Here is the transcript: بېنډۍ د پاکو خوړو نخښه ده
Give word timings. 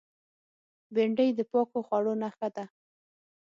بېنډۍ 0.93 1.29
د 1.35 1.39
پاکو 1.51 1.79
خوړو 1.87 2.13
نخښه 2.21 2.49
ده 2.55 2.65